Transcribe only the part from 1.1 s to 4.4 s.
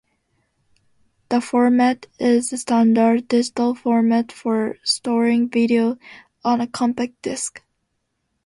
The format is a standard digital format